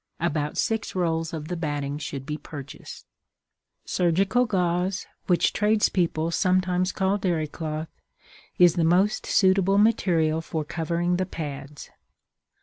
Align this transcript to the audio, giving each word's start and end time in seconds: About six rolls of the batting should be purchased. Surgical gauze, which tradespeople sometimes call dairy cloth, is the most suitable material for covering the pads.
About 0.19 0.57
six 0.57 0.95
rolls 0.95 1.31
of 1.31 1.47
the 1.47 1.55
batting 1.55 1.99
should 1.99 2.25
be 2.25 2.35
purchased. 2.35 3.05
Surgical 3.85 4.47
gauze, 4.47 5.05
which 5.27 5.53
tradespeople 5.53 6.31
sometimes 6.31 6.91
call 6.91 7.19
dairy 7.19 7.45
cloth, 7.45 7.87
is 8.57 8.73
the 8.73 8.83
most 8.83 9.27
suitable 9.27 9.77
material 9.77 10.41
for 10.41 10.65
covering 10.65 11.17
the 11.17 11.27
pads. 11.27 11.91